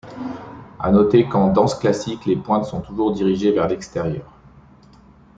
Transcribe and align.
À 0.79 0.91
noter 0.91 1.27
qu'en 1.29 1.53
danse 1.53 1.75
classique 1.75 2.25
les 2.25 2.35
pointes 2.35 2.65
sont 2.65 2.81
toujours 2.81 3.11
dirigées 3.13 3.51
vers 3.51 3.67
l'extérieur. 3.67 4.25